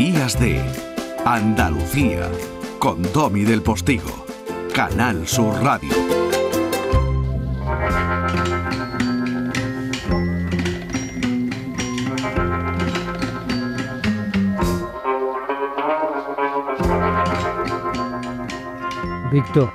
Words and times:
Días 0.00 0.40
de 0.40 0.58
Andalucía 1.26 2.26
con 2.78 3.02
Domi 3.12 3.44
del 3.44 3.60
Postigo, 3.60 4.24
Canal 4.74 5.28
Sur 5.28 5.62
Radio. 5.62 5.90
Víctor, 19.30 19.70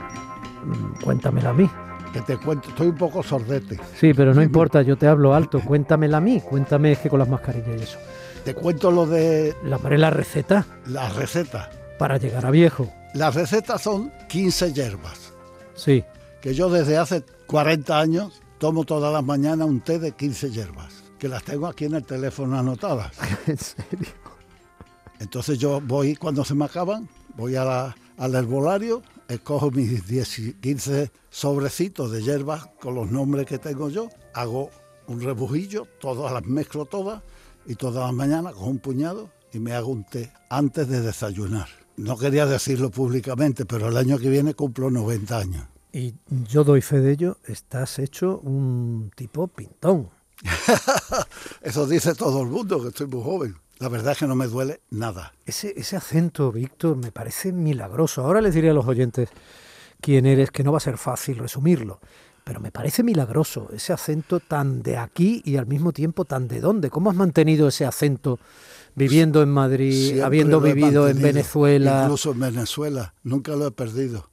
cuéntamela 1.03 1.51
a 1.51 1.53
mí. 1.53 1.69
Que 2.11 2.21
te 2.21 2.37
cuento, 2.37 2.69
estoy 2.69 2.87
un 2.87 2.97
poco 2.97 3.21
sordete. 3.21 3.79
Sí, 3.93 4.15
pero 4.15 4.33
no 4.33 4.41
importa, 4.41 4.81
yo 4.81 4.97
te 4.97 5.05
hablo 5.05 5.35
alto. 5.35 5.59
Cuéntamela 5.59 6.17
a 6.17 6.21
mí. 6.21 6.41
Cuéntame 6.41 6.93
es 6.93 6.97
que 6.97 7.09
con 7.09 7.19
las 7.19 7.29
mascarillas 7.29 7.79
y 7.79 7.83
eso. 7.83 7.99
Te 8.45 8.53
cuento 8.53 8.91
lo 8.91 9.05
de 9.07 9.55
La 9.63 9.77
haré 9.77 9.97
la 9.97 10.09
receta 10.11 10.65
las 10.85 11.15
recetas. 11.15 11.67
para 11.97 12.17
llegar 12.17 12.45
a 12.45 12.51
viejo. 12.51 12.91
Las 13.13 13.33
recetas 13.35 13.81
son 13.81 14.11
15 14.29 14.71
hierbas, 14.73 15.33
Sí. 15.75 16.03
que 16.41 16.53
yo 16.53 16.69
desde 16.69 16.97
hace 16.97 17.23
40 17.47 17.99
años 17.99 18.41
tomo 18.59 18.83
todas 18.85 19.11
las 19.11 19.23
mañanas 19.23 19.67
un 19.67 19.81
té 19.81 19.97
de 19.99 20.11
15 20.11 20.51
hierbas, 20.51 21.03
que 21.17 21.27
las 21.27 21.43
tengo 21.43 21.67
aquí 21.67 21.85
en 21.85 21.95
el 21.95 22.05
teléfono 22.05 22.57
anotadas. 22.57 23.13
¿En 23.47 23.57
serio? 23.57 24.09
Entonces 25.19 25.57
yo 25.57 25.81
voy, 25.81 26.15
cuando 26.15 26.43
se 26.45 26.53
me 26.55 26.65
acaban, 26.65 27.07
voy 27.35 27.55
a 27.55 27.63
la- 27.63 27.95
al 28.17 28.35
herbolario, 28.35 29.01
escojo 29.27 29.71
mis 29.71 30.05
10 30.07 30.39
y 30.39 30.53
15 30.53 31.11
sobrecitos 31.29 32.11
de 32.11 32.21
hierbas 32.21 32.67
con 32.79 32.95
los 32.95 33.09
nombres 33.09 33.45
que 33.45 33.57
tengo 33.57 33.89
yo, 33.89 34.07
hago 34.33 34.69
un 35.07 35.21
rebujillo, 35.21 35.87
todas 35.99 36.31
las 36.31 36.45
mezclo 36.45 36.85
todas 36.85 37.21
y 37.65 37.75
todas 37.75 38.05
las 38.05 38.13
mañanas 38.13 38.53
con 38.53 38.69
un 38.69 38.79
puñado 38.79 39.29
y 39.53 39.59
me 39.59 39.73
hago 39.73 39.89
un 39.89 40.03
té 40.03 40.31
antes 40.49 40.87
de 40.87 41.01
desayunar. 41.01 41.67
No 41.97 42.17
quería 42.17 42.45
decirlo 42.45 42.91
públicamente, 42.91 43.65
pero 43.65 43.87
el 43.87 43.97
año 43.97 44.17
que 44.17 44.29
viene 44.29 44.53
cumplo 44.53 44.91
90 44.91 45.37
años. 45.37 45.65
Y 45.93 46.13
yo 46.49 46.65
doy 46.65 46.81
fe 46.81 46.99
de 46.99 47.13
ello, 47.13 47.37
estás 47.45 47.99
hecho 47.99 48.39
un 48.39 49.11
tipo 49.15 49.47
pintón. 49.47 50.09
Eso 51.61 51.87
dice 51.87 52.13
todo 52.15 52.41
el 52.41 52.49
mundo, 52.49 52.81
que 52.81 52.89
estoy 52.89 53.07
muy 53.07 53.23
joven. 53.23 53.55
La 53.77 53.87
verdad 53.87 54.11
es 54.11 54.19
que 54.19 54.27
no 54.27 54.35
me 54.35 54.47
duele 54.47 54.81
nada. 54.89 55.33
Ese, 55.45 55.73
ese 55.77 55.95
acento, 55.95 56.51
Víctor, 56.51 56.97
me 56.97 57.11
parece 57.11 57.53
milagroso. 57.53 58.21
Ahora 58.21 58.41
les 58.41 58.53
diré 58.53 58.69
a 58.71 58.73
los 58.73 58.85
oyentes 58.85 59.29
quién 60.01 60.25
eres, 60.25 60.51
que 60.51 60.63
no 60.63 60.71
va 60.71 60.77
a 60.77 60.81
ser 60.81 60.97
fácil 60.97 61.37
resumirlo. 61.37 61.99
Pero 62.45 62.59
me 62.61 62.71
parece 62.71 63.01
milagroso 63.03 63.69
ese 63.73 63.91
acento 63.91 64.39
tan 64.39 64.83
de 64.83 64.97
aquí 64.97 65.41
y 65.45 65.57
al 65.57 65.65
mismo 65.65 65.91
tiempo 65.91 66.25
tan 66.25 66.47
de 66.47 66.61
dónde. 66.61 66.91
¿Cómo 66.91 67.09
has 67.09 67.15
mantenido 67.15 67.67
ese 67.67 67.85
acento 67.85 68.39
viviendo 68.93 69.41
en 69.41 69.49
Madrid, 69.49 69.91
Siempre 69.99 70.23
habiendo 70.23 70.61
vivido 70.61 71.09
en 71.09 71.19
Venezuela? 71.21 72.03
Incluso 72.03 72.31
en 72.33 72.39
Venezuela, 72.39 73.13
nunca 73.23 73.53
lo 73.55 73.65
he 73.65 73.71
perdido. 73.71 74.29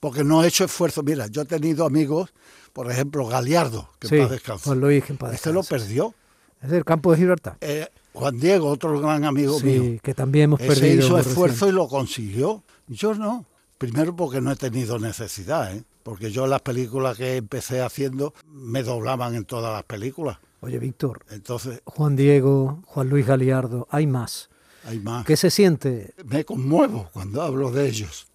Porque 0.00 0.24
no 0.24 0.42
he 0.42 0.48
hecho 0.48 0.64
esfuerzo. 0.64 1.02
Mira, 1.02 1.26
yo 1.26 1.42
he 1.42 1.44
tenido 1.44 1.84
amigos, 1.84 2.32
por 2.72 2.90
ejemplo, 2.90 3.26
Galiardo, 3.26 3.90
que 3.98 4.08
sí, 4.08 4.14
en 4.16 4.22
paz 4.22 4.30
descanse. 4.30 4.64
Juan 4.64 4.80
Luis, 4.80 5.04
que 5.04 5.12
en 5.12 5.18
paz 5.18 5.34
Este 5.34 5.52
lo 5.52 5.62
perdió. 5.62 6.14
Es 6.62 6.70
del 6.70 6.84
campo 6.86 7.12
de 7.12 7.18
Gibraltar. 7.18 7.58
Eh, 7.60 7.86
Juan 8.14 8.38
Diego, 8.40 8.68
otro 8.70 8.98
gran 9.00 9.24
amigo 9.26 9.60
Sí, 9.60 9.66
mío, 9.66 10.00
que 10.02 10.14
también 10.14 10.44
hemos 10.44 10.60
ese 10.60 10.68
perdido. 10.80 11.06
hizo 11.06 11.18
esfuerzo 11.18 11.68
y 11.68 11.72
lo 11.72 11.88
consiguió. 11.88 12.62
Yo 12.86 13.14
no. 13.14 13.44
Primero 13.76 14.16
porque 14.16 14.40
no 14.40 14.50
he 14.50 14.56
tenido 14.56 14.98
necesidad, 14.98 15.76
¿eh? 15.76 15.84
Porque 16.08 16.30
yo 16.30 16.46
las 16.46 16.62
películas 16.62 17.18
que 17.18 17.36
empecé 17.36 17.82
haciendo 17.82 18.32
me 18.46 18.82
doblaban 18.82 19.34
en 19.34 19.44
todas 19.44 19.74
las 19.74 19.82
películas. 19.82 20.38
Oye, 20.60 20.78
Víctor, 20.78 21.22
Entonces, 21.28 21.82
Juan 21.84 22.16
Diego, 22.16 22.82
Juan 22.86 23.10
Luis 23.10 23.26
Galiardo, 23.26 23.86
hay 23.90 24.06
más. 24.06 24.48
hay 24.84 25.00
más. 25.00 25.26
¿Qué 25.26 25.36
se 25.36 25.50
siente? 25.50 26.14
me 26.24 26.46
conmuevo 26.46 27.10
cuando 27.12 27.42
hablo 27.42 27.70
de 27.70 27.90
ellos. 27.90 28.26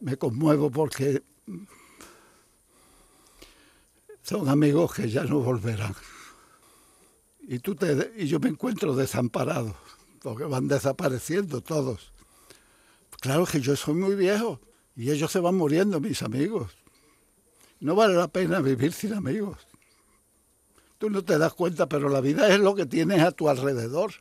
Me 0.00 0.18
conmuevo 0.18 0.70
porque 0.70 1.22
son 4.20 4.46
amigos 4.46 4.92
que 4.92 5.08
ya 5.08 5.24
no 5.24 5.40
volverán. 5.40 5.94
Y, 7.48 7.58
tú 7.60 7.74
te, 7.74 8.12
y 8.18 8.26
yo 8.26 8.38
me 8.38 8.50
encuentro 8.50 8.94
desamparado, 8.94 9.74
porque 10.20 10.44
van 10.44 10.68
desapareciendo 10.68 11.62
todos. 11.62 12.12
Claro 13.18 13.46
que 13.46 13.62
yo 13.62 13.74
soy 13.76 13.94
muy 13.94 14.14
viejo 14.14 14.60
y 14.96 15.10
ellos 15.10 15.30
se 15.30 15.40
van 15.40 15.54
muriendo, 15.54 16.00
mis 16.00 16.22
amigos. 16.22 16.72
No 17.80 17.94
vale 17.94 18.14
la 18.14 18.28
pena 18.28 18.60
vivir 18.60 18.92
sin 18.92 19.12
amigos. 19.12 19.58
Tú 20.98 21.10
no 21.10 21.22
te 21.22 21.36
das 21.38 21.52
cuenta, 21.52 21.86
pero 21.86 22.08
la 22.08 22.20
vida 22.20 22.48
es 22.48 22.58
lo 22.58 22.74
que 22.74 22.86
tienes 22.86 23.20
a 23.20 23.32
tu 23.32 23.48
alrededor 23.48 24.12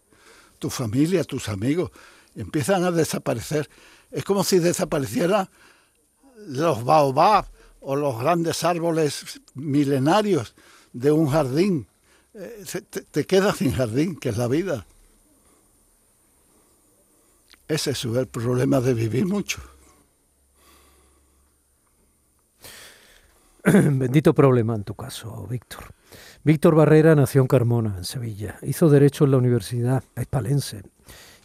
tu 0.59 0.69
familia, 0.69 1.23
tus 1.23 1.49
amigos, 1.49 1.91
empiezan 2.35 2.83
a 2.83 2.91
desaparecer. 2.91 3.69
Es 4.11 4.23
como 4.23 4.43
si 4.43 4.59
desaparecieran 4.59 5.49
los 6.47 6.83
baobab 6.83 7.45
o 7.81 7.95
los 7.95 8.19
grandes 8.19 8.63
árboles 8.63 9.41
milenarios 9.53 10.55
de 10.93 11.11
un 11.11 11.29
jardín. 11.29 11.87
Eh, 12.33 12.63
te 13.11 13.25
quedas 13.25 13.57
sin 13.57 13.73
jardín, 13.73 14.15
que 14.15 14.29
es 14.29 14.37
la 14.37 14.47
vida. 14.47 14.85
Ese 17.67 17.91
es 17.91 18.05
el 18.05 18.27
problema 18.27 18.79
de 18.79 18.93
vivir 18.93 19.25
mucho. 19.25 19.59
Bendito 23.73 24.33
problema 24.33 24.75
en 24.75 24.83
tu 24.83 24.93
caso, 24.93 25.47
Víctor. 25.49 25.83
Víctor 26.43 26.75
Barrera 26.75 27.15
nació 27.15 27.41
en 27.41 27.47
Carmona, 27.47 27.95
en 27.97 28.03
Sevilla. 28.05 28.57
Hizo 28.61 28.89
Derecho 28.89 29.25
en 29.25 29.31
la 29.31 29.37
Universidad 29.37 30.03
Hispalense. 30.17 30.83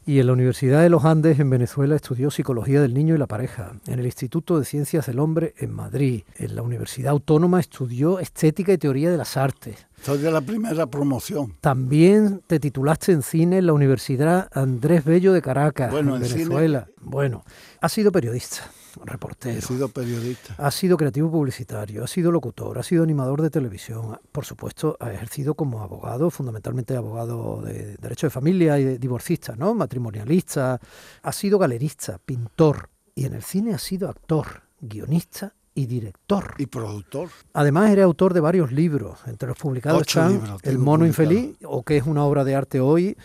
Y 0.07 0.19
en 0.19 0.27
la 0.27 0.33
Universidad 0.33 0.83
de 0.83 0.89
los 0.89 1.05
Andes, 1.05 1.39
en 1.39 1.51
Venezuela, 1.51 1.95
estudió 1.95 2.31
Psicología 2.31 2.81
del 2.81 2.95
Niño 2.95 3.15
y 3.15 3.19
la 3.19 3.27
Pareja. 3.27 3.73
En 3.87 3.99
el 3.99 4.07
Instituto 4.07 4.59
de 4.59 4.65
Ciencias 4.65 5.07
del 5.07 5.19
Hombre, 5.19 5.55
en 5.59 5.73
Madrid. 5.73 6.23
En 6.37 6.57
la 6.57 6.63
Universidad 6.63 7.11
Autónoma 7.11 7.61
estudió 7.61 8.19
Estética 8.19 8.73
y 8.73 8.79
Teoría 8.79 9.11
de 9.11 9.19
las 9.19 9.37
Artes. 9.37 9.87
Soy 10.03 10.19
de 10.19 10.33
la 10.33 10.41
primera 10.41 10.87
promoción. 10.87 11.55
También 11.61 12.41
te 12.47 12.59
titulaste 12.59 13.13
en 13.13 13.23
cine 13.23 13.59
en 13.59 13.67
la 13.67 13.75
Universidad 13.75 14.49
Andrés 14.53 15.05
Bello 15.05 15.33
de 15.35 15.43
Caracas, 15.43 15.93
Bueno, 15.93 16.17
en 16.17 16.23
en 16.23 16.29
cine- 16.29 16.45
Venezuela. 16.45 16.89
Bueno, 17.03 17.45
has 17.81 17.93
sido 17.93 18.11
periodista, 18.11 18.63
reportero. 19.05 19.59
He 19.59 19.63
sido 19.63 19.89
periodista. 19.89 20.55
Ha 20.59 20.71
sido 20.71 20.97
creativo 20.97 21.31
publicitario, 21.31 22.05
ha 22.05 22.07
sido 22.07 22.31
locutor, 22.31 22.79
ha 22.79 22.83
sido 22.83 23.03
animador 23.03 23.43
de 23.43 23.51
televisión, 23.51 24.19
por 24.33 24.45
supuesto, 24.45 24.97
ha 25.01 25.13
ejercido 25.13 25.55
como 25.55 25.83
abogado, 25.83 26.31
fundamentalmente 26.31 26.97
abogado 26.97 27.63
de 27.63 27.97
derecho 27.97 28.27
de 28.27 28.31
familia 28.31 28.79
y 28.79 28.85
de 28.85 28.99
divorcista, 28.99 29.55
¿no? 29.57 29.75
Matrimonialista, 29.75 30.81
ha 31.23 31.33
sido 31.33 31.59
galerista, 31.59 32.19
pintor 32.25 32.89
y 33.15 33.27
en 33.27 33.35
el 33.35 33.43
cine 33.43 33.75
ha 33.75 33.79
sido 33.79 34.09
actor, 34.09 34.63
guionista 34.81 35.55
y 35.75 35.87
director. 35.87 36.55
Y 36.59 36.67
productor. 36.67 37.29
Además, 37.53 37.91
eres 37.91 38.05
autor 38.05 38.35
de 38.35 38.41
varios 38.41 38.73
libros, 38.73 39.21
entre 39.27 39.49
los 39.49 39.59
publicados 39.59 40.03
Ocho 40.03 40.21
están 40.21 40.33
libros 40.35 40.61
El 40.65 40.79
mono 40.79 41.07
infeliz, 41.07 41.57
o 41.65 41.83
que 41.83 41.97
es 41.97 42.07
una 42.07 42.25
obra 42.25 42.45
de 42.45 42.55
arte 42.55 42.81
hoy, 42.81 43.17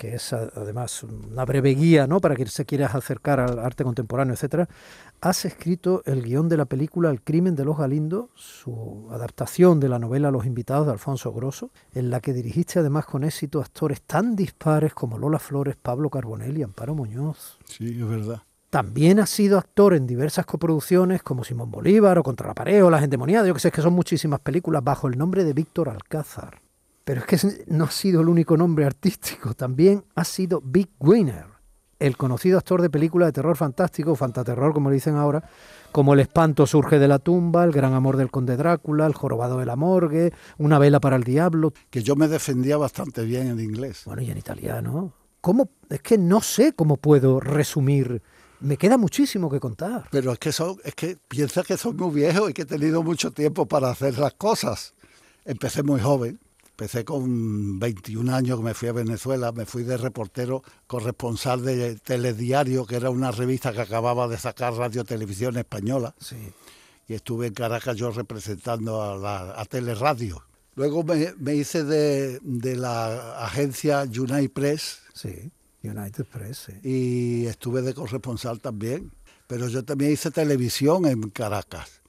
que 0.00 0.14
es 0.14 0.32
además 0.32 1.02
una 1.02 1.44
breve 1.44 1.74
guía 1.74 2.06
¿no? 2.06 2.20
para 2.20 2.34
quien 2.34 2.48
se 2.48 2.64
quiera 2.64 2.86
acercar 2.86 3.38
al 3.38 3.58
arte 3.58 3.84
contemporáneo, 3.84 4.32
etcétera. 4.32 4.66
Has 5.20 5.44
escrito 5.44 6.02
el 6.06 6.22
guion 6.22 6.48
de 6.48 6.56
la 6.56 6.64
película 6.64 7.10
El 7.10 7.20
crimen 7.20 7.54
de 7.54 7.66
los 7.66 7.76
Galindos, 7.76 8.30
su 8.34 9.08
adaptación 9.12 9.78
de 9.78 9.90
la 9.90 9.98
novela 9.98 10.30
Los 10.30 10.46
invitados 10.46 10.86
de 10.86 10.92
Alfonso 10.92 11.34
Grosso, 11.34 11.70
en 11.92 12.08
la 12.08 12.20
que 12.20 12.32
dirigiste 12.32 12.78
además 12.78 13.04
con 13.04 13.24
éxito 13.24 13.60
actores 13.60 14.00
tan 14.00 14.36
dispares 14.36 14.94
como 14.94 15.18
Lola 15.18 15.38
Flores, 15.38 15.76
Pablo 15.76 16.08
Carbonell 16.08 16.56
y 16.56 16.62
Amparo 16.62 16.94
Muñoz. 16.94 17.58
Sí, 17.66 18.00
es 18.00 18.08
verdad. 18.08 18.40
También 18.70 19.20
ha 19.20 19.26
sido 19.26 19.58
actor 19.58 19.92
en 19.92 20.06
diversas 20.06 20.46
coproducciones 20.46 21.22
como 21.22 21.44
Simón 21.44 21.70
Bolívar 21.70 22.18
o 22.18 22.22
Contra 22.22 22.48
la 22.48 22.54
pared 22.54 22.82
o 22.82 22.88
Las 22.88 23.02
endemoniadas. 23.02 23.46
Yo 23.46 23.52
que 23.52 23.60
sé 23.60 23.70
que 23.70 23.82
son 23.82 23.92
muchísimas 23.92 24.40
películas 24.40 24.82
bajo 24.82 25.08
el 25.08 25.18
nombre 25.18 25.44
de 25.44 25.52
Víctor 25.52 25.90
Alcázar. 25.90 26.59
Pero 27.10 27.22
es 27.22 27.26
que 27.26 27.64
no 27.66 27.86
ha 27.86 27.90
sido 27.90 28.20
el 28.20 28.28
único 28.28 28.56
nombre 28.56 28.84
artístico. 28.84 29.52
También 29.54 30.04
ha 30.14 30.22
sido 30.22 30.62
Big 30.64 30.90
Winner, 31.00 31.46
el 31.98 32.16
conocido 32.16 32.56
actor 32.56 32.80
de 32.82 32.88
películas 32.88 33.26
de 33.26 33.32
terror 33.32 33.56
fantástico, 33.56 34.12
o 34.12 34.14
fantaterror 34.14 34.72
como 34.72 34.90
le 34.90 34.94
dicen 34.94 35.16
ahora, 35.16 35.42
como 35.90 36.14
El 36.14 36.20
espanto 36.20 36.68
surge 36.68 37.00
de 37.00 37.08
la 37.08 37.18
tumba, 37.18 37.64
El 37.64 37.72
gran 37.72 37.94
amor 37.94 38.16
del 38.16 38.30
conde 38.30 38.56
Drácula, 38.56 39.06
El 39.06 39.14
jorobado 39.14 39.58
de 39.58 39.66
la 39.66 39.74
morgue, 39.74 40.32
Una 40.58 40.78
vela 40.78 41.00
para 41.00 41.16
el 41.16 41.24
diablo. 41.24 41.72
Que 41.90 42.04
yo 42.04 42.14
me 42.14 42.28
defendía 42.28 42.76
bastante 42.76 43.24
bien 43.24 43.48
en 43.48 43.58
inglés. 43.58 44.02
Bueno, 44.04 44.22
y 44.22 44.30
en 44.30 44.38
italiano. 44.38 45.12
¿Cómo? 45.40 45.68
Es 45.88 46.02
que 46.02 46.16
no 46.16 46.40
sé 46.40 46.74
cómo 46.74 46.96
puedo 46.96 47.40
resumir. 47.40 48.22
Me 48.60 48.76
queda 48.76 48.98
muchísimo 48.98 49.50
que 49.50 49.58
contar. 49.58 50.06
Pero 50.12 50.30
es 50.30 50.38
que 50.38 50.52
son, 50.52 50.76
es 50.84 50.94
que 50.94 51.18
piensa 51.26 51.64
que 51.64 51.76
soy 51.76 51.94
muy 51.94 52.14
viejo 52.14 52.48
y 52.48 52.52
que 52.52 52.62
he 52.62 52.66
tenido 52.66 53.02
mucho 53.02 53.32
tiempo 53.32 53.66
para 53.66 53.90
hacer 53.90 54.16
las 54.16 54.34
cosas. 54.34 54.94
Empecé 55.44 55.82
muy 55.82 56.00
joven. 56.00 56.38
Empecé 56.80 57.04
con 57.04 57.78
21 57.78 58.34
años 58.34 58.56
que 58.58 58.64
me 58.64 58.72
fui 58.72 58.88
a 58.88 58.92
Venezuela, 58.92 59.52
me 59.52 59.66
fui 59.66 59.82
de 59.82 59.98
reportero 59.98 60.62
corresponsal 60.86 61.62
de 61.62 61.96
Telediario, 61.96 62.86
que 62.86 62.96
era 62.96 63.10
una 63.10 63.30
revista 63.30 63.70
que 63.74 63.82
acababa 63.82 64.26
de 64.28 64.38
sacar 64.38 64.72
Radio 64.72 65.04
Televisión 65.04 65.58
Española, 65.58 66.14
Sí. 66.18 66.36
y 67.06 67.12
estuve 67.12 67.48
en 67.48 67.52
Caracas 67.52 67.98
yo 67.98 68.10
representando 68.12 69.02
a, 69.02 69.18
la, 69.18 69.60
a 69.60 69.64
Teleradio. 69.66 70.42
Luego 70.74 71.04
me, 71.04 71.34
me 71.38 71.54
hice 71.54 71.84
de, 71.84 72.40
de 72.42 72.76
la 72.76 73.44
agencia 73.44 74.04
Unite 74.04 74.48
Press, 74.48 75.00
Sí. 75.12 75.50
United 75.82 76.24
Press, 76.24 76.66
sí. 76.66 76.72
y 76.82 77.44
estuve 77.44 77.82
de 77.82 77.92
corresponsal 77.92 78.58
también. 78.58 79.12
Pero 79.46 79.68
yo 79.68 79.84
también 79.84 80.12
hice 80.12 80.30
televisión 80.30 81.04
en 81.04 81.28
Caracas. 81.28 81.99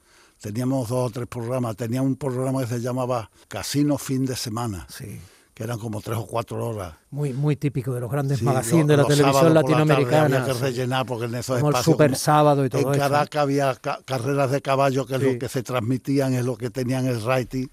Teníamos 0.42 0.90
dos 0.90 1.08
o 1.08 1.10
tres 1.12 1.28
programas. 1.28 1.76
Tenía 1.76 2.02
un 2.02 2.16
programa 2.16 2.62
que 2.62 2.68
se 2.68 2.80
llamaba 2.82 3.30
Casino 3.48 3.98
Fin 4.00 4.26
de 4.26 4.36
Semana, 4.36 4.88
Sí. 4.90 5.22
que 5.54 5.64
eran 5.64 5.78
como 5.78 6.02
tres 6.02 6.18
o 6.18 6.26
cuatro 6.26 6.66
horas. 6.68 6.96
Muy, 7.12 7.32
muy 7.34 7.56
típico 7.56 7.94
de 7.94 8.00
los 8.02 8.10
grandes 8.12 8.40
Sí, 8.40 8.46
magazines 8.46 8.88
de 8.88 8.98
la 8.98 9.04
televisión 9.04 9.32
por 9.34 9.44
la 9.44 9.62
latinoamericana. 9.62 10.42
Había 10.42 10.46
que 10.46 10.60
rellenar 10.60 11.06
porque 11.06 11.26
en 11.26 11.36
esos 11.36 11.58
Como 11.58 11.70
el 11.70 11.76
espacios. 11.76 11.94
Super 11.94 12.10
como- 12.10 12.18
Sábado 12.20 12.66
y 12.66 12.70
todo 12.70 12.82
En 12.82 12.90
eso. 12.90 13.00
Caracas 13.00 13.42
había 13.42 13.76
ca- 13.76 14.00
carreras 14.04 14.50
de 14.50 14.62
caballo, 14.64 15.06
que 15.06 15.16
es 15.16 15.22
Sí. 15.22 15.34
lo 15.34 15.40
que 15.40 15.48
se 15.50 15.62
transmitían, 15.62 16.34
es 16.34 16.44
lo 16.44 16.58
que 16.58 16.72
tenían 16.72 17.06
el 17.06 17.22
rating. 17.24 17.68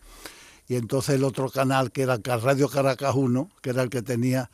Y 0.69 0.76
entonces 0.76 1.15
el 1.15 1.25
otro 1.25 1.49
canal, 1.49 1.91
que 1.91 2.03
era 2.03 2.19
Radio 2.19 2.69
Caracas 2.69 3.15
1, 3.15 3.49
que 3.62 3.70
era 3.70 3.82
el 3.82 3.88
que 3.88 4.03
tenía 4.03 4.50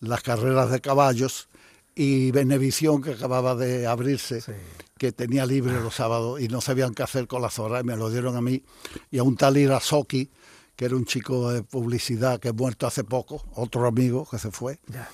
las 0.00 0.20
carreras 0.22 0.68
de 0.72 0.80
caballos, 0.80 1.48
y 1.94 2.30
Venevisión, 2.30 3.02
que 3.02 3.12
acababa 3.12 3.54
de 3.54 3.86
abrirse, 3.86 4.40
Sí. 4.40 4.52
que 4.98 5.12
tenía 5.12 5.44
libre 5.46 5.80
los 5.80 5.94
sábados 5.96 6.40
y 6.40 6.48
no 6.48 6.60
sabían 6.60 6.94
qué 6.94 7.02
hacer 7.02 7.26
con 7.26 7.42
las 7.42 7.58
horas, 7.58 7.82
y 7.82 7.86
me 7.86 7.96
lo 7.96 8.08
dieron 8.10 8.36
a 8.36 8.40
mí. 8.40 8.62
Y 9.10 9.18
a 9.18 9.22
un 9.24 9.36
tal 9.36 9.56
Irasoki, 9.56 10.30
que 10.76 10.84
era 10.86 10.96
un 10.96 11.04
chico 11.04 11.50
de 11.50 11.62
publicidad 11.62 12.38
que 12.40 12.48
ha 12.48 12.52
muerto 12.52 12.86
hace 12.86 13.04
poco, 13.04 13.42
otro 13.54 13.86
amigo 13.86 14.26
que 14.30 14.38
se 14.38 14.50
fue 14.50 14.78
Ya. 14.88 15.08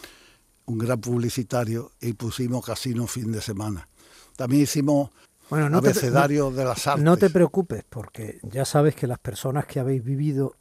un 0.66 0.78
gran 0.78 1.00
publicitario 1.00 1.90
y 2.00 2.12
pusimos 2.12 2.64
casino 2.64 3.06
fin 3.06 3.32
de 3.32 3.40
semana. 3.40 3.88
También 4.36 4.62
hicimos 4.62 5.10
Bueno, 5.50 5.68
no 5.70 5.80
te, 5.80 5.88
abecedario 5.88 6.50
de 6.50 6.64
las 6.64 6.86
artes. 6.86 7.02
no 7.02 7.16
te 7.16 7.30
preocupes, 7.30 7.82
porque 7.88 8.38
ya 8.42 8.64
sabes 8.66 8.94
que 8.94 9.06
las 9.06 9.18
personas 9.18 9.64
que 9.66 9.80
habéis 9.80 10.04
vivido 10.04 10.54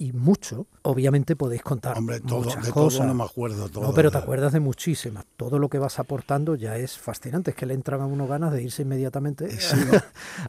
y 0.00 0.12
mucho, 0.12 0.66
obviamente 0.82 1.36
podéis 1.36 1.62
contar 1.62 1.98
Hombre, 1.98 2.20
todo, 2.20 2.44
muchas 2.44 2.64
de 2.64 2.72
todo 2.72 2.84
cosas. 2.84 3.06
no 3.06 3.12
me 3.14 3.24
acuerdo. 3.24 3.68
Todo, 3.68 3.84
no, 3.84 3.92
pero 3.92 4.10
te 4.10 4.16
acuerdas 4.16 4.52
de 4.54 4.60
muchísimas. 4.60 5.26
Todo 5.36 5.58
lo 5.58 5.68
que 5.68 5.78
vas 5.78 5.98
aportando 5.98 6.54
ya 6.54 6.76
es 6.78 6.96
fascinante. 6.98 7.50
Es 7.50 7.56
que 7.56 7.66
le 7.66 7.74
entran 7.74 8.00
a 8.00 8.06
uno 8.06 8.26
ganas 8.26 8.52
de 8.52 8.62
irse 8.62 8.82
inmediatamente 8.82 9.50
Sí, 9.60 9.76
¿no? 9.92 10.00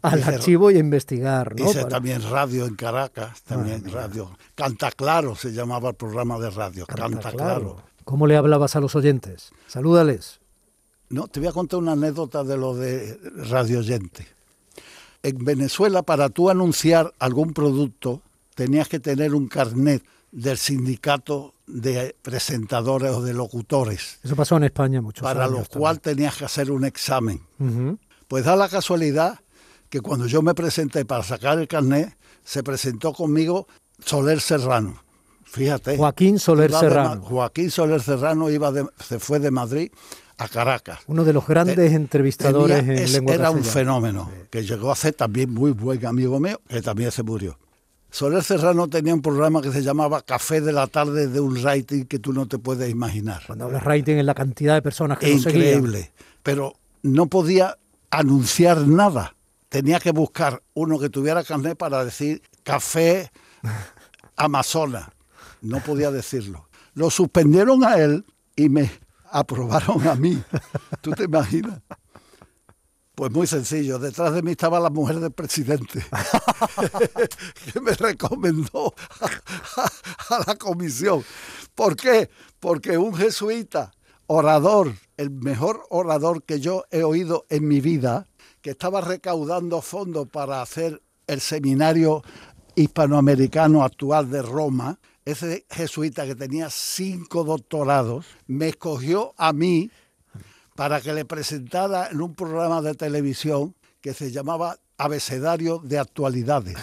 al 0.02 0.24
archivo 0.24 0.72
y 0.72 0.78
a 0.78 0.80
investigar. 0.80 1.54
¿no? 1.60 1.66
Hice 1.66 1.80
Para- 1.84 1.90
también 1.90 2.22
radio 2.30 2.66
en 2.66 2.76
Caracas, 2.76 3.42
también 3.44 3.84
radio. 3.92 4.32
Canta 4.56 4.90
Claro 4.92 5.36
se 5.36 5.52
llamaba 5.52 5.90
el 5.90 5.96
programa 5.96 6.40
de 6.40 6.50
radio. 6.50 6.86
Canta 6.86 7.04
Canta, 7.10 7.32
claro. 7.32 7.36
claro. 7.76 7.84
¿Cómo 8.06 8.28
le 8.28 8.38
hablabas 8.38 8.76
a 8.76 8.80
los 8.80 8.96
oyentes? 8.96 9.52
Salúdales. 9.68 10.40
No, 11.10 11.28
te 11.28 11.42
voy 11.42 11.50
a 11.50 11.52
contar 11.52 11.78
una 11.80 11.92
anécdota 11.92 12.46
de 12.46 12.56
lo 12.56 12.74
de 12.74 13.20
Radio 13.50 13.80
Oyente. 13.80 14.26
En 15.24 15.44
Venezuela, 15.44 16.02
para 16.04 16.30
tú 16.30 16.50
anunciar 16.50 17.14
algún 17.20 17.54
producto, 17.54 18.22
tenías 18.62 18.88
que 18.88 19.00
tener 19.00 19.34
un 19.34 19.48
carnet 19.48 20.04
del 20.32 20.56
sindicato 20.58 21.56
de 21.66 22.16
presentadores 22.22 23.12
o 23.12 23.22
de 23.24 23.34
locutores, 23.34 24.20
Eso 24.24 24.36
pasó 24.36 24.58
en 24.58 24.66
España 24.66 25.02
mucho. 25.02 25.24
para 25.24 25.48
lo 25.48 25.64
cual 25.66 26.00
tenías 26.00 26.36
que 26.38 26.46
hacer 26.46 26.70
un 26.72 26.86
examen. 26.86 27.42
Pues 28.28 28.46
da 28.46 28.56
la 28.56 28.70
casualidad 28.70 29.40
que 29.90 30.00
cuando 30.02 30.28
yo 30.28 30.42
me 30.44 30.54
presenté 30.54 31.06
para 31.06 31.24
sacar 31.24 31.58
el 31.60 31.68
carnet, 31.68 32.16
se 32.44 32.62
presentó 32.64 33.14
conmigo 33.14 33.68
Soler 34.06 34.40
Serrano. 34.40 35.02
Fíjate. 35.44 35.98
Joaquín 35.98 36.40
Soler 36.40 36.70
Iba 36.70 36.82
de 36.82 36.88
Serrano. 36.90 37.22
Joaquín 37.24 37.72
Soler 37.72 38.02
Serrano 38.02 38.50
iba 38.50 38.72
de- 38.72 38.86
se 39.06 39.20
fue 39.20 39.40
de 39.40 39.52
Madrid 39.52 39.92
a 40.38 40.48
Caracas. 40.48 41.00
Uno 41.08 41.24
de 41.26 41.34
los 41.34 41.46
grandes 41.46 41.92
entrevistadores 41.92 42.78
tenía- 42.78 42.94
en 42.94 43.04
es- 43.04 43.12
lengua 43.14 43.34
Era 43.36 43.52
un 43.52 43.64
fenómeno, 43.64 44.30
que 44.50 44.64
llegó 44.64 44.92
a 44.92 44.96
ser 44.96 45.14
también 45.14 45.54
muy 45.54 45.72
buen 45.72 46.06
amigo 46.06 46.40
mío, 46.40 46.62
que 46.70 46.82
también 46.82 47.12
se 47.12 47.22
murió. 47.24 47.58
Soler 48.12 48.44
Serrano 48.44 48.90
tenía 48.90 49.14
un 49.14 49.22
programa 49.22 49.62
que 49.62 49.72
se 49.72 49.82
llamaba 49.82 50.22
Café 50.22 50.60
de 50.60 50.74
la 50.74 50.88
Tarde 50.88 51.28
de 51.28 51.40
un 51.40 51.64
rating 51.64 52.04
que 52.04 52.20
tú 52.20 52.34
no 52.34 52.46
te 52.46 52.60
puedes 52.60 52.90
imaginar. 52.90 53.42
Cuando 53.48 53.66
hablas 53.66 53.84
rating 53.84 54.18
en 54.18 54.26
la 54.26 54.34
cantidad 54.34 54.76
de 54.76 54.82
personas 54.82 55.18
que. 55.18 55.32
Increíble. 55.32 56.12
Pero 56.44 56.74
no 57.04 57.28
podía 57.28 57.78
anunciar 58.10 58.86
nada. 58.86 59.36
Tenía 59.70 60.02
que 60.02 60.12
buscar 60.12 60.62
uno 60.74 61.00
que 61.00 61.10
tuviera 61.10 61.42
carnet 61.46 61.78
para 61.78 62.04
decir 62.04 62.42
café 62.64 63.32
Amazonas. 64.36 65.08
No 65.62 65.80
podía 65.80 66.12
decirlo. 66.12 66.68
Lo 66.94 67.10
suspendieron 67.10 67.86
a 67.86 67.96
él 67.96 68.26
y 68.58 68.68
me 68.68 68.92
aprobaron 69.32 70.06
a 70.06 70.16
mí. 70.16 70.44
¿Tú 71.00 71.12
te 71.12 71.24
imaginas? 71.24 71.80
Pues 73.16 73.32
muy 73.32 73.46
sencillo. 73.46 74.00
Detrás 74.00 74.34
de 74.34 74.42
mí 74.42 74.52
estaba 74.52 74.80
la 74.80 74.90
mujer 74.90 75.20
del 75.20 75.32
presidente, 75.32 76.04
que 77.74 77.82
me 77.82 77.94
recomendó 77.94 78.94
a, 79.78 80.36
a 80.36 80.44
la 80.48 80.56
comisión. 80.56 81.24
¿Por 81.76 81.96
qué? 81.96 82.30
Porque 82.60 82.98
un 82.98 83.14
jesuita, 83.14 83.92
orador, 84.28 84.94
el 85.18 85.30
mejor 85.30 85.84
orador 85.90 86.44
que 86.44 86.60
yo 86.60 86.86
he 86.90 87.04
oído 87.04 87.46
en 87.50 87.68
mi 87.68 87.82
vida, 87.82 88.28
que 88.62 88.72
estaba 88.72 89.02
recaudando 89.02 89.82
fondos 89.82 90.28
para 90.28 90.62
hacer 90.62 91.02
el 91.28 91.42
seminario 91.42 92.24
hispanoamericano 92.76 93.84
actual 93.84 94.30
de 94.30 94.42
Roma, 94.42 95.00
ese 95.26 95.66
jesuita 95.70 96.26
que 96.26 96.36
tenía 96.36 96.70
cinco 96.70 97.44
doctorados, 97.44 98.26
me 98.48 98.70
escogió 98.70 99.34
a 99.38 99.54
mí 99.54 99.92
para 100.82 101.00
que 101.00 101.14
le 101.14 101.26
presentara 101.26 102.08
en 102.08 102.20
un 102.22 102.34
programa 102.34 102.82
de 102.82 102.96
televisión 102.96 103.76
que 104.02 104.16
se 104.16 104.32
llamaba 104.32 104.80
Abecedario 104.98 105.78
de 105.78 106.00
Actualidades. 106.00 106.76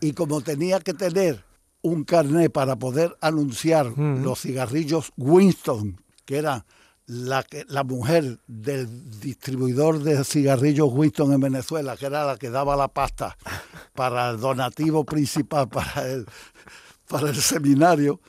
Y 0.00 0.12
como 0.12 0.42
tenía 0.42 0.78
que 0.78 0.94
tener 0.94 1.44
un 1.82 2.04
carnet 2.04 2.52
para 2.52 2.76
poder 2.76 3.16
anunciar 3.20 3.86
los 3.98 4.42
cigarrillos 4.42 5.10
Winston, 5.16 6.00
que 6.24 6.38
era 6.38 6.66
la, 7.06 7.44
la 7.66 7.82
mujer 7.82 8.38
del 8.46 9.18
distribuidor 9.18 9.98
de 9.98 10.22
cigarrillos 10.22 10.92
Winston 10.92 11.32
en 11.32 11.40
Venezuela, 11.40 11.96
que 11.96 12.06
era 12.06 12.24
la 12.24 12.36
que 12.36 12.48
daba 12.48 12.76
la 12.76 12.86
pasta 12.86 13.36
para 13.92 14.30
el 14.30 14.38
donativo 14.38 15.02
principal 15.02 15.68
para 15.68 16.08
el, 16.08 16.26
para 17.08 17.30
el 17.30 17.34
seminario, 17.42 18.20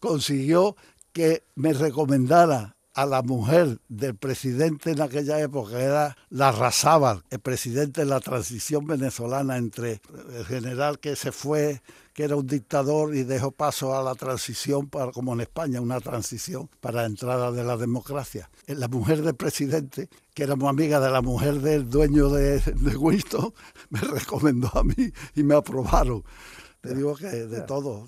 consiguió 0.00 0.74
que 1.12 1.44
me 1.54 1.72
recomendara 1.74 2.74
a 3.00 3.06
la 3.06 3.22
mujer 3.22 3.78
del 3.88 4.14
presidente 4.14 4.90
en 4.90 5.00
aquella 5.00 5.40
época, 5.40 5.80
era 5.80 6.16
la 6.28 6.52
Razábal, 6.52 7.24
el 7.30 7.38
presidente 7.38 8.02
de 8.02 8.06
la 8.06 8.20
transición 8.20 8.86
venezolana 8.86 9.56
entre 9.56 10.02
el 10.36 10.44
general 10.44 10.98
que 10.98 11.16
se 11.16 11.32
fue, 11.32 11.80
que 12.12 12.24
era 12.24 12.36
un 12.36 12.46
dictador 12.46 13.16
y 13.16 13.22
dejó 13.22 13.52
paso 13.52 13.96
a 13.96 14.02
la 14.02 14.14
transición, 14.14 14.90
para, 14.90 15.12
como 15.12 15.32
en 15.32 15.40
España, 15.40 15.80
una 15.80 15.98
transición 16.00 16.68
para 16.82 17.00
la 17.00 17.06
entrada 17.06 17.50
de 17.52 17.64
la 17.64 17.78
democracia. 17.78 18.50
La 18.66 18.88
mujer 18.88 19.22
del 19.22 19.34
presidente, 19.34 20.10
que 20.34 20.42
era 20.42 20.54
muy 20.54 20.68
amiga 20.68 21.00
de 21.00 21.10
la 21.10 21.22
mujer 21.22 21.54
del 21.62 21.88
dueño 21.88 22.28
de, 22.28 22.60
de 22.60 22.96
Winston, 22.96 23.54
me 23.88 24.00
recomendó 24.00 24.70
a 24.74 24.84
mí 24.84 25.10
y 25.34 25.42
me 25.42 25.54
aprobaron. 25.54 26.22
Te 26.82 26.94
digo 26.94 27.16
que 27.16 27.28
de 27.28 27.62
todo. 27.62 28.06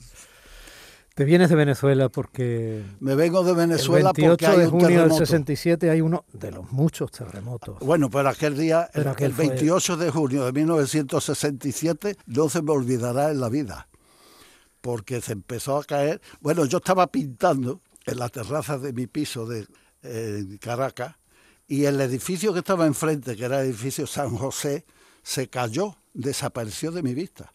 Te 1.15 1.25
vienes 1.25 1.51
de 1.51 1.57
Venezuela 1.57 2.09
porque 2.09 2.83
Me 3.01 3.15
vengo 3.15 3.45
de 3.45 3.53
Venezuela 3.53 4.11
el 4.17 4.17
28 4.17 4.31
porque 4.31 4.47
hay 4.47 4.59
de 4.59 4.65
un 4.65 4.71
junio 4.71 4.87
del 4.89 4.97
terremoto. 4.97 5.27
67 5.27 5.91
hay 5.91 6.01
uno 6.01 6.25
de 6.33 6.51
los 6.53 6.73
muchos 6.73 7.11
terremotos. 7.11 7.79
Bueno, 7.81 8.09
pero 8.09 8.31
aquel 8.31 8.57
día, 8.57 8.89
Pero 8.93 9.11
el, 9.11 9.13
aquel 9.13 9.27
el 9.27 9.33
fue- 9.35 9.49
28 9.49 9.97
de 9.99 10.11
junio 10.11 10.45
de 10.47 10.53
1967, 10.53 12.17
no 12.27 12.49
se 12.49 12.63
me 12.63 12.73
olvidará 12.73 13.31
en 13.31 13.41
la 13.41 13.51
vida, 13.51 13.89
porque 14.81 15.21
se 15.21 15.33
empezó 15.33 15.77
a 15.77 15.85
caer. 15.85 16.23
Bueno, 16.41 16.65
yo 16.65 16.79
estaba 16.79 17.07
pintando 17.09 17.83
en 18.07 18.19
la 18.19 18.31
terraza 18.31 18.79
de 18.79 18.93
mi 18.95 19.07
piso 19.07 19.45
de 19.47 19.67
eh, 20.03 20.39
en 20.41 20.57
Caracas 20.59 21.17
y 21.69 21.85
el 21.85 22.01
edificio 22.01 22.53
que 22.55 22.61
estaba 22.61 22.87
enfrente, 22.87 23.37
que 23.37 23.45
era 23.45 23.61
el 23.61 23.67
edificio 23.69 24.07
San 24.07 24.37
José, 24.37 24.87
se 25.23 25.49
cayó, 25.49 25.97
desapareció 26.15 26.91
de 26.91 27.03
mi 27.03 27.13
vista. 27.15 27.53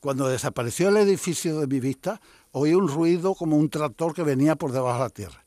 Cuando 0.00 0.28
desapareció 0.28 0.88
el 0.88 0.96
edificio 0.96 1.60
de 1.60 1.66
mi 1.68 1.78
vista, 1.80 2.20
oí 2.52 2.74
un 2.74 2.88
ruido 2.88 3.34
como 3.34 3.56
un 3.56 3.68
tractor 3.68 4.14
que 4.14 4.22
venía 4.22 4.56
por 4.56 4.72
debajo 4.72 4.98
de 4.98 5.04
la 5.04 5.10
tierra. 5.10 5.44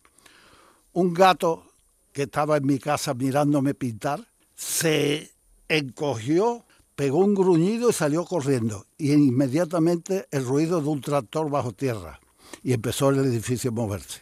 Un 0.93 1.13
gato 1.13 1.63
que 2.11 2.23
estaba 2.23 2.57
en 2.57 2.65
mi 2.65 2.79
casa 2.79 3.13
mirándome 3.13 3.73
pintar 3.73 4.27
se 4.55 5.31
encogió, 5.67 6.65
pegó 6.95 7.19
un 7.19 7.35
gruñido 7.35 7.89
y 7.89 7.93
salió 7.93 8.25
corriendo. 8.25 8.85
Y 8.97 9.13
inmediatamente 9.13 10.27
el 10.31 10.45
ruido 10.45 10.81
de 10.81 10.87
un 10.87 11.01
tractor 11.01 11.49
bajo 11.49 11.73
tierra. 11.73 12.19
Y 12.63 12.73
empezó 12.73 13.09
el 13.09 13.19
edificio 13.19 13.71
a 13.71 13.73
moverse. 13.73 14.21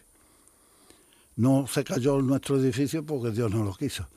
No 1.36 1.68
se 1.68 1.84
cayó 1.84 2.22
nuestro 2.22 2.58
edificio 2.60 3.06
porque 3.06 3.32
Dios 3.32 3.52
no 3.52 3.63
lo 3.63 3.74
quiso. 3.74 4.08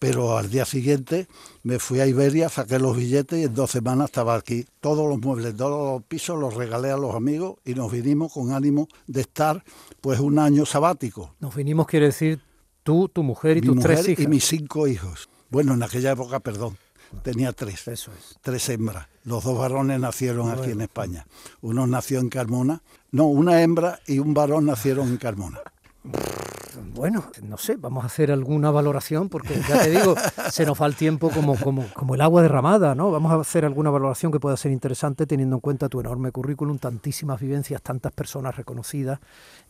Pero 0.00 0.38
al 0.38 0.50
día 0.50 0.64
siguiente 0.64 1.28
me 1.62 1.78
fui 1.78 2.00
a 2.00 2.06
Iberia, 2.06 2.48
saqué 2.48 2.78
los 2.78 2.96
billetes 2.96 3.38
y 3.38 3.44
en 3.44 3.54
dos 3.54 3.70
semanas 3.70 4.06
estaba 4.06 4.34
aquí. 4.34 4.64
Todos 4.80 5.06
los 5.06 5.18
muebles, 5.20 5.54
todos 5.54 5.92
los 5.92 6.02
pisos 6.04 6.40
los 6.40 6.54
regalé 6.54 6.90
a 6.90 6.96
los 6.96 7.14
amigos 7.14 7.58
y 7.66 7.74
nos 7.74 7.92
vinimos 7.92 8.32
con 8.32 8.50
ánimo 8.50 8.88
de 9.06 9.20
estar 9.20 9.62
pues 10.00 10.18
un 10.18 10.38
año 10.38 10.64
sabático. 10.64 11.34
Nos 11.38 11.54
vinimos, 11.54 11.86
quiere 11.86 12.06
decir, 12.06 12.40
tú, 12.82 13.10
tu 13.10 13.22
mujer 13.22 13.58
y 13.58 13.60
Mi 13.60 13.66
tus 13.66 13.76
mujer 13.76 13.96
tres 13.96 14.08
hijas. 14.08 14.24
y 14.24 14.28
mis 14.28 14.44
cinco 14.46 14.88
hijos. 14.88 15.28
Bueno, 15.50 15.74
en 15.74 15.82
aquella 15.82 16.12
época, 16.12 16.40
perdón, 16.40 16.78
tenía 17.22 17.52
tres. 17.52 17.86
Eso 17.86 18.10
es. 18.18 18.38
Tres 18.40 18.66
hembras. 18.70 19.06
Los 19.24 19.44
dos 19.44 19.58
varones 19.58 20.00
nacieron 20.00 20.50
aquí 20.50 20.70
en 20.70 20.80
España. 20.80 21.26
Uno 21.60 21.86
nació 21.86 22.20
en 22.20 22.30
Carmona. 22.30 22.82
No, 23.10 23.26
una 23.26 23.60
hembra 23.62 24.00
y 24.06 24.18
un 24.18 24.32
varón 24.32 24.64
nacieron 24.64 25.08
en 25.08 25.18
Carmona. 25.18 25.58
Bueno, 26.94 27.24
no 27.42 27.56
sé, 27.56 27.76
vamos 27.76 28.04
a 28.04 28.06
hacer 28.06 28.30
alguna 28.30 28.70
valoración 28.70 29.28
porque 29.28 29.60
ya 29.68 29.82
te 29.82 29.90
digo, 29.90 30.14
se 30.50 30.66
nos 30.66 30.80
va 30.80 30.86
el 30.86 30.96
tiempo 30.96 31.30
como, 31.30 31.56
como, 31.56 31.86
como 31.94 32.14
el 32.14 32.20
agua 32.20 32.42
derramada, 32.42 32.94
¿no? 32.94 33.10
Vamos 33.10 33.32
a 33.32 33.36
hacer 33.36 33.64
alguna 33.64 33.90
valoración 33.90 34.32
que 34.32 34.40
pueda 34.40 34.56
ser 34.56 34.72
interesante 34.72 35.26
teniendo 35.26 35.56
en 35.56 35.60
cuenta 35.60 35.88
tu 35.88 36.00
enorme 36.00 36.32
currículum, 36.32 36.78
tantísimas 36.78 37.40
vivencias, 37.40 37.82
tantas 37.82 38.12
personas 38.12 38.56
reconocidas 38.56 39.20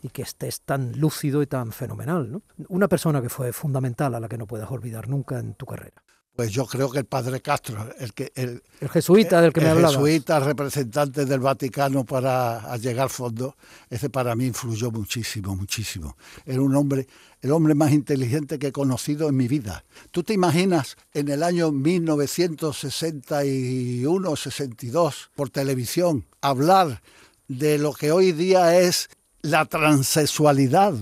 y 0.01 0.09
que 0.09 0.21
estés 0.21 0.61
tan 0.61 0.99
lúcido 0.99 1.41
y 1.41 1.47
tan 1.47 1.71
fenomenal, 1.71 2.31
¿no? 2.31 2.41
Una 2.69 2.87
persona 2.87 3.21
que 3.21 3.29
fue 3.29 3.53
fundamental 3.53 4.15
a 4.15 4.19
la 4.19 4.27
que 4.27 4.37
no 4.37 4.47
puedas 4.47 4.71
olvidar 4.71 5.07
nunca 5.07 5.39
en 5.39 5.53
tu 5.53 5.65
carrera. 5.65 6.01
Pues 6.41 6.51
yo 6.51 6.65
creo 6.65 6.89
que 6.89 6.97
el 6.97 7.05
padre 7.05 7.39
Castro, 7.39 7.87
el 7.99 8.15
que 8.15 8.31
el, 8.33 8.63
el 8.79 8.89
jesuita 8.89 9.43
del 9.43 9.53
que 9.53 9.61
me 9.61 9.69
hablabas. 9.69 9.91
El 9.91 9.97
jesuita, 9.99 10.39
representante 10.39 11.27
del 11.27 11.39
Vaticano 11.39 12.03
para 12.03 12.75
llegar 12.77 13.03
al 13.03 13.11
fondo, 13.11 13.55
ese 13.91 14.09
para 14.09 14.35
mí 14.35 14.47
influyó 14.47 14.89
muchísimo, 14.89 15.55
muchísimo. 15.55 16.17
Era 16.43 16.59
un 16.59 16.75
hombre, 16.75 17.05
el 17.41 17.51
hombre 17.51 17.75
más 17.75 17.91
inteligente 17.91 18.57
que 18.57 18.69
he 18.69 18.71
conocido 18.71 19.29
en 19.29 19.35
mi 19.35 19.47
vida. 19.47 19.85
¿Tú 20.09 20.23
te 20.23 20.33
imaginas 20.33 20.97
en 21.13 21.29
el 21.29 21.43
año 21.43 21.71
1961 21.71 24.35
62 24.35 25.29
por 25.35 25.51
televisión 25.51 26.25
hablar 26.41 27.03
de 27.49 27.77
lo 27.77 27.93
que 27.93 28.11
hoy 28.11 28.31
día 28.31 28.79
es 28.79 29.11
la 29.43 29.65
transexualidad? 29.65 30.95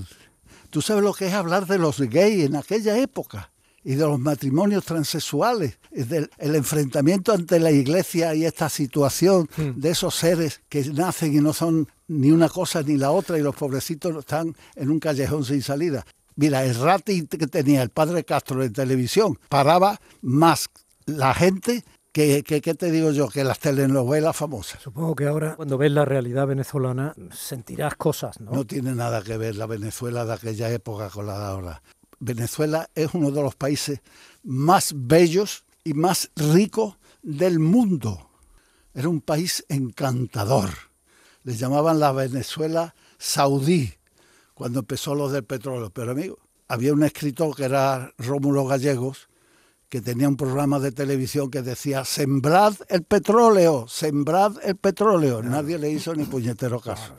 ¿Tú 0.69 0.81
sabes 0.81 1.01
lo 1.01 1.13
que 1.13 1.27
es 1.27 1.33
hablar 1.33 1.65
de 1.65 1.77
los 1.77 2.01
gays 2.01 2.43
en 2.43 2.57
aquella 2.57 2.97
época? 2.97 3.51
Y 3.83 3.95
de 3.95 4.05
los 4.05 4.19
matrimonios 4.19 4.85
transexuales, 4.85 5.77
del 5.91 6.29
el 6.37 6.55
enfrentamiento 6.55 7.33
ante 7.33 7.59
la 7.59 7.71
iglesia 7.71 8.35
y 8.35 8.45
esta 8.45 8.69
situación 8.69 9.49
hmm. 9.57 9.79
de 9.79 9.89
esos 9.89 10.15
seres 10.15 10.61
que 10.69 10.83
nacen 10.85 11.35
y 11.35 11.39
no 11.39 11.53
son 11.53 11.87
ni 12.07 12.31
una 12.31 12.49
cosa 12.49 12.81
ni 12.83 12.97
la 12.97 13.11
otra 13.11 13.37
y 13.37 13.41
los 13.41 13.55
pobrecitos 13.55 14.15
están 14.15 14.55
en 14.75 14.89
un 14.89 14.99
callejón 14.99 15.45
sin 15.45 15.61
salida. 15.61 16.05
Mira, 16.35 16.63
el 16.63 16.75
rating 16.75 17.27
que 17.27 17.47
tenía 17.47 17.83
el 17.83 17.89
padre 17.89 18.23
Castro 18.23 18.63
en 18.63 18.71
televisión 18.73 19.37
paraba 19.49 19.99
más 20.21 20.69
la 21.05 21.33
gente 21.33 21.83
que, 22.11 22.43
¿Qué 22.43 22.73
te 22.73 22.91
digo 22.91 23.11
yo? 23.11 23.29
Que 23.29 23.43
las 23.43 23.59
telenovelas 23.59 24.35
famosas. 24.35 24.81
Supongo 24.81 25.15
que 25.15 25.27
ahora, 25.27 25.55
cuando 25.55 25.77
ves 25.77 25.91
la 25.91 26.05
realidad 26.05 26.47
venezolana, 26.47 27.13
sentirás 27.31 27.95
cosas, 27.95 28.39
¿no? 28.41 28.51
No 28.51 28.65
tiene 28.65 28.93
nada 28.93 29.21
que 29.21 29.37
ver 29.37 29.55
la 29.55 29.67
Venezuela 29.67 30.25
de 30.25 30.33
aquella 30.33 30.69
época 30.71 31.09
con 31.09 31.27
la 31.27 31.37
de 31.37 31.45
ahora. 31.45 31.81
Venezuela 32.19 32.89
es 32.95 33.13
uno 33.13 33.31
de 33.31 33.41
los 33.41 33.55
países 33.55 34.01
más 34.43 34.93
bellos 34.95 35.63
y 35.83 35.93
más 35.93 36.31
ricos 36.35 36.97
del 37.21 37.59
mundo. 37.59 38.29
Era 38.93 39.09
un 39.09 39.21
país 39.21 39.65
encantador. 39.69 40.69
Le 41.43 41.55
llamaban 41.55 41.99
la 41.99 42.11
Venezuela 42.11 42.95
saudí 43.17 43.93
cuando 44.53 44.79
empezó 44.79 45.15
lo 45.15 45.29
del 45.29 45.43
petróleo. 45.43 45.89
Pero 45.89 46.11
amigo, 46.11 46.37
había 46.67 46.93
un 46.93 47.03
escritor 47.03 47.55
que 47.55 47.63
era 47.63 48.13
Rómulo 48.17 48.65
Gallegos 48.65 49.29
que 49.87 50.01
tenía 50.01 50.29
un 50.29 50.37
programa 50.37 50.79
de 50.79 50.91
televisión 50.91 51.49
que 51.49 51.63
decía 51.63 52.05
sembrad 52.05 52.75
el 52.89 53.03
petróleo, 53.03 53.87
sembrad 53.87 54.57
el 54.63 54.75
petróleo. 54.75 55.41
Nadie 55.41 55.79
le 55.79 55.89
hizo 55.89 56.13
ni 56.13 56.25
puñetero 56.25 56.79
caso. 56.79 57.15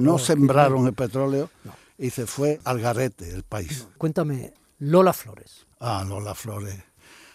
no, 0.00 0.18
sembraron 0.18 0.86
el 0.86 0.94
petróleo 0.94 1.50
y 1.98 2.10
se 2.10 2.26
fue 2.26 2.60
al 2.64 2.80
garete 2.80 3.30
el 3.30 3.42
país. 3.42 3.86
Cuéntame, 3.98 4.54
Lola 4.78 5.12
Flores. 5.12 5.66
Ah, 5.80 6.04
Lola 6.06 6.34
Flores. 6.34 6.76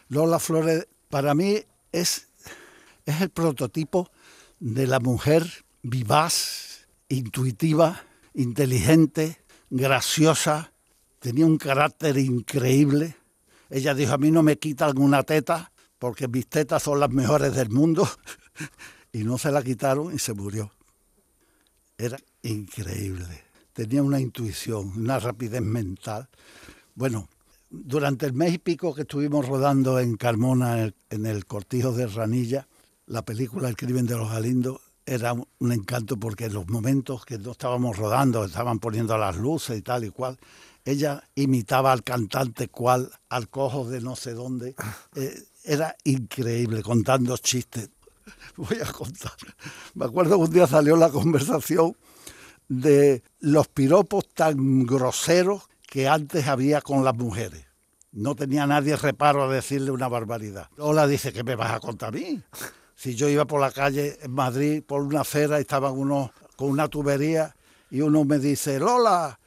Lola 0.09 0.39
Flores 0.39 0.87
para 1.09 1.33
mí 1.33 1.63
es, 1.91 2.27
es 3.05 3.21
el 3.21 3.29
prototipo 3.29 4.09
de 4.59 4.87
la 4.87 4.99
mujer 4.99 5.65
vivaz, 5.83 6.87
intuitiva, 7.09 8.03
inteligente, 8.33 9.41
graciosa, 9.69 10.71
tenía 11.19 11.45
un 11.45 11.57
carácter 11.57 12.17
increíble. 12.17 13.15
Ella 13.69 13.93
dijo, 13.93 14.13
a 14.13 14.17
mí 14.17 14.31
no 14.31 14.43
me 14.43 14.57
quita 14.57 14.85
alguna 14.85 15.23
teta 15.23 15.71
porque 15.99 16.27
mis 16.27 16.47
tetas 16.47 16.83
son 16.83 16.99
las 16.99 17.09
mejores 17.09 17.53
del 17.55 17.69
mundo. 17.69 18.07
y 19.11 19.23
no 19.23 19.37
se 19.37 19.51
la 19.51 19.63
quitaron 19.63 20.13
y 20.13 20.19
se 20.19 20.33
murió. 20.33 20.71
Era 21.97 22.17
increíble 22.43 23.46
tenía 23.77 24.01
una 24.01 24.19
intuición, 24.19 24.91
una 24.95 25.19
rapidez 25.19 25.61
mental. 25.61 26.27
Bueno, 26.95 27.29
durante 27.69 28.25
el 28.25 28.33
mes 28.33 28.55
y 28.55 28.57
pico 28.57 28.95
que 28.95 29.01
estuvimos 29.01 29.47
rodando 29.47 29.99
en 29.99 30.17
Carmona, 30.17 30.91
en 31.11 31.25
el 31.27 31.45
cortijo 31.45 31.91
de 31.91 32.07
Ranilla, 32.07 32.67
la 33.05 33.23
película 33.23 33.69
El 33.69 33.77
crimen 33.77 34.07
de 34.07 34.17
los 34.17 34.31
Galindos 34.31 34.81
era 35.05 35.33
un 35.33 35.71
encanto 35.71 36.17
porque 36.17 36.45
en 36.45 36.55
los 36.55 36.67
momentos 36.67 37.23
que 37.23 37.37
no 37.37 37.51
estábamos 37.51 37.97
rodando, 37.97 38.43
estaban 38.45 38.79
poniendo 38.79 39.15
las 39.15 39.37
luces 39.37 39.77
y 39.77 39.83
tal 39.83 40.05
y 40.05 40.09
cual, 40.09 40.39
ella 40.83 41.23
imitaba 41.35 41.91
al 41.91 42.01
cantante 42.01 42.69
cual, 42.69 43.11
al 43.29 43.47
cojo 43.47 43.87
de 43.87 44.01
no 44.01 44.15
sé 44.15 44.33
dónde. 44.33 44.73
Eh, 45.15 45.39
era 45.63 45.95
increíble, 46.03 46.81
contando 46.81 47.37
chistes. 47.37 47.89
Voy 48.55 48.77
a 48.81 48.91
contar. 48.91 49.33
Me 49.93 50.05
acuerdo 50.05 50.37
que 50.37 50.43
un 50.45 50.51
día 50.51 50.65
salió 50.65 50.95
la 50.95 51.09
conversación 51.09 51.95
de 52.67 53.23
los 53.39 53.67
piropos 53.67 54.27
tan 54.29 54.85
groseros 54.85 55.69
que 55.87 56.07
antes 56.07 56.47
había 56.47 56.81
con 56.81 57.03
las 57.03 57.15
mujeres. 57.15 57.65
No 58.11 58.35
tenía 58.35 58.65
nadie 58.65 58.95
reparo 58.95 59.43
a 59.43 59.53
decirle 59.53 59.91
una 59.91 60.07
barbaridad. 60.07 60.69
Lola 60.77 61.07
dice, 61.07 61.31
¿qué 61.31 61.43
me 61.43 61.55
vas 61.55 61.73
a 61.73 61.79
contar 61.79 62.09
a 62.09 62.11
mí? 62.11 62.41
Si 62.95 63.15
yo 63.15 63.29
iba 63.29 63.45
por 63.45 63.61
la 63.61 63.71
calle 63.71 64.17
en 64.21 64.31
Madrid, 64.31 64.83
por 64.85 65.01
una 65.01 65.21
acera, 65.21 65.59
estaban 65.59 65.93
unos 65.93 66.31
con 66.55 66.69
una 66.69 66.87
tubería 66.87 67.55
y 67.91 68.01
uno 68.01 68.25
me 68.25 68.39
dice, 68.39 68.79
Lola, 68.79 69.39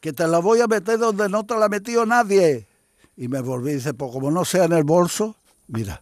que 0.00 0.12
te 0.12 0.26
la 0.26 0.38
voy 0.40 0.60
a 0.60 0.66
meter 0.66 0.98
donde 0.98 1.28
no 1.28 1.46
te 1.46 1.54
la 1.56 1.66
ha 1.66 1.68
metido 1.68 2.04
nadie. 2.04 2.66
Y 3.16 3.28
me 3.28 3.40
volví 3.40 3.70
y 3.70 3.74
dice, 3.74 3.94
pues 3.94 4.10
como 4.12 4.30
no 4.30 4.44
sea 4.44 4.64
en 4.64 4.72
el 4.72 4.84
bolso, 4.84 5.36
mira, 5.68 6.00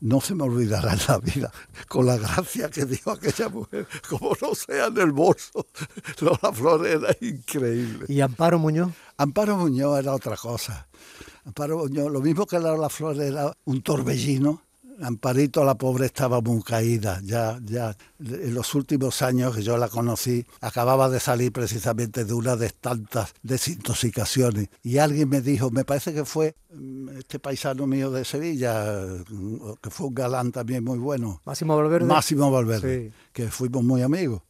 no 0.00 0.20
se 0.20 0.34
me 0.34 0.44
olvidará 0.44 0.92
en 0.92 1.00
la 1.08 1.18
vida, 1.18 1.52
con 1.88 2.06
la 2.06 2.16
gracia 2.16 2.70
que 2.70 2.84
dio 2.84 3.10
aquella 3.10 3.48
mujer, 3.48 3.86
como 4.08 4.32
no 4.40 4.54
sea 4.54 4.86
en 4.86 4.98
el 4.98 5.12
bolso. 5.12 5.66
Lola 6.20 6.52
Flores 6.52 6.96
era 7.02 7.16
increíble. 7.20 8.06
¿Y 8.08 8.20
Amparo 8.20 8.58
Muñoz? 8.58 8.92
Amparo 9.16 9.56
Muñoz 9.56 9.98
era 9.98 10.14
otra 10.14 10.36
cosa. 10.36 10.88
Amparo 11.44 11.78
Muñoz, 11.78 12.12
lo 12.12 12.20
mismo 12.20 12.46
que 12.46 12.58
Lola 12.58 12.88
Flores 12.88 13.22
era 13.22 13.52
un 13.64 13.82
torbellino, 13.82 14.62
Amparito, 15.00 15.64
la 15.64 15.76
pobre, 15.76 16.06
estaba 16.06 16.40
muy 16.40 16.62
caída. 16.62 17.20
Ya, 17.22 17.58
ya, 17.64 17.96
en 18.18 18.54
los 18.54 18.74
últimos 18.74 19.22
años 19.22 19.54
que 19.54 19.62
yo 19.62 19.76
la 19.76 19.88
conocí, 19.88 20.44
acababa 20.60 21.08
de 21.08 21.20
salir 21.20 21.52
precisamente 21.52 22.24
de 22.24 22.34
una 22.34 22.56
de 22.56 22.70
tantas 22.70 23.34
desintoxicaciones. 23.42 24.68
Y 24.82 24.98
alguien 24.98 25.28
me 25.28 25.40
dijo, 25.40 25.70
me 25.70 25.84
parece 25.84 26.12
que 26.12 26.24
fue 26.24 26.56
mm, 26.74 27.10
este 27.18 27.38
paisano 27.38 27.86
mío 27.86 28.10
de 28.10 28.24
Sevilla, 28.24 29.04
mm, 29.28 29.74
que 29.80 29.90
fue 29.90 30.08
un 30.08 30.14
galán 30.14 30.52
también 30.52 30.82
muy 30.82 30.98
bueno. 30.98 31.40
Máximo 31.44 31.76
Valverde. 31.76 32.06
Máximo 32.06 32.50
Valverde, 32.50 33.12
que 33.32 33.48
fuimos 33.48 33.84
muy 33.84 34.02
amigos. 34.02 34.42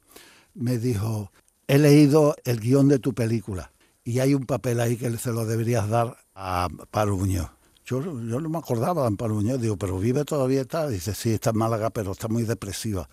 Me 0.55 0.79
dijo, 0.79 1.31
he 1.67 1.79
leído 1.79 2.35
el 2.45 2.61
guion 2.61 2.89
de 2.89 2.99
tu 2.99 3.15
película 3.15 3.71
y 4.03 4.21
hay 4.21 4.33
un 4.33 4.47
papel 4.47 4.81
ahí 4.81 4.97
que 4.97 5.15
se 5.19 5.33
lo 5.33 5.45
deberías 5.45 5.89
dar 5.89 6.17
a 6.35 6.69
Pablo 6.91 7.19
Muñoz. 7.19 7.51
Yo, 7.89 8.03
no 8.03 8.49
me 8.51 8.59
acordaba 8.59 9.01
de 9.01 9.09
Amparo 9.09 9.35
Muñoz, 9.35 9.63
digo, 9.63 9.79
pero 9.79 9.99
vive 9.99 10.23
todavía 10.27 10.61
está. 10.61 10.87
Dice, 10.89 11.15
sí, 11.15 11.31
está 11.31 11.51
en 11.51 11.57
Málaga, 11.57 11.89
pero 11.89 12.13
está 12.13 12.29
muy 12.29 12.43
depresiva. 12.43 13.09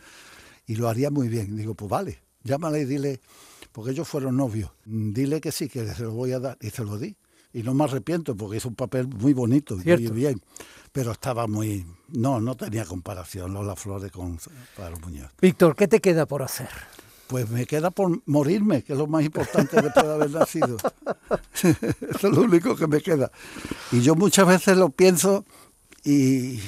Y 0.68 0.76
lo 0.76 0.90
haría 0.90 1.10
muy 1.10 1.30
bien. 1.30 1.56
Digo, 1.56 1.76
pues 1.76 1.90
vale, 1.90 2.20
llámale 2.44 2.82
y 2.82 2.86
dile, 2.86 3.22
porque 3.72 3.92
ellos 3.92 4.06
fueron 4.06 4.36
novios, 4.36 4.72
dile 4.84 5.40
que 5.40 5.54
sí, 5.54 5.70
que 5.70 5.88
se 5.94 6.04
lo 6.04 6.12
voy 6.12 6.34
a 6.34 6.40
dar. 6.40 6.58
Y 6.60 6.72
se 6.72 6.84
lo 6.84 6.98
di. 6.98 7.16
Y 7.54 7.64
no 7.64 7.74
me 7.74 7.86
arrepiento 7.86 8.36
porque 8.36 8.58
hizo 8.58 8.68
un 8.68 8.76
papel 8.76 9.08
muy 9.08 9.32
bonito, 9.32 9.78
muy 9.78 10.08
bien. 10.10 10.42
Pero 10.92 11.14
estaba 11.14 11.48
muy. 11.48 11.86
No, 12.10 12.42
no 12.42 12.56
tenía 12.56 12.84
comparación 12.84 13.54
Lola 13.54 13.78
Flores 13.78 14.12
con 14.12 14.38
Amparo 14.72 15.00
Muñoz. 15.00 15.32
Víctor, 15.42 15.78
¿qué 15.78 15.88
te 15.88 16.02
queda 16.02 16.26
por 16.26 16.44
hacer? 16.44 16.68
Pues 17.28 17.50
me 17.50 17.66
queda 17.66 17.90
por 17.90 18.22
morirme, 18.28 18.84
que 18.84 18.94
es 18.94 19.00
lo 19.00 19.08
más 19.08 19.24
importante 19.24 19.82
después 19.82 20.06
de 20.06 20.14
haber 20.14 20.32
nacido. 20.32 20.78
es 21.64 22.24
lo 22.24 22.42
único 22.42 22.76
que 22.76 22.88
me 22.88 23.02
queda. 23.02 23.32
Y 23.92 24.02
yo 24.02 24.16
muchas 24.16 24.48
veces 24.48 24.78
lo 24.78 24.90
pienso 24.90 25.44
y, 26.04 26.60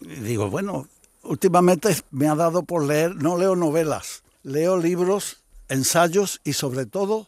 digo, 0.00 0.50
bueno, 0.50 0.86
últimamente 1.24 1.96
me 2.12 2.28
ha 2.28 2.36
dado 2.36 2.62
por 2.62 2.84
leer, 2.84 3.16
no 3.16 3.36
leo 3.36 3.56
novelas, 3.56 4.22
leo 4.44 4.78
libros, 4.78 5.38
ensayos 5.68 6.40
y 6.44 6.52
sobre 6.52 6.86
todo 6.86 7.26